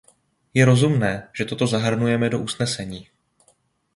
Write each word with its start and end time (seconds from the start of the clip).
Je 0.57 0.63
rozumné, 0.71 1.13
že 1.37 1.45
toto 1.49 1.65
zahrnujeme 1.73 2.27
do 2.33 2.37
usnesení. 2.47 3.01